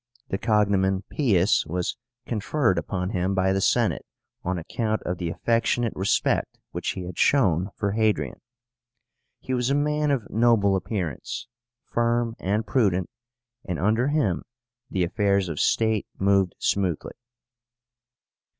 [0.29, 1.95] The cognomen PIUS was
[2.25, 4.03] conferred upon him by the Senate
[4.43, 8.41] on account of the affectionate respect which he had shown for Hadrian.
[9.41, 11.45] He was a man of noble appearance,
[11.85, 13.11] firm and prudent,
[13.63, 14.41] and under him
[14.89, 17.13] the affairs of state moved smoothly.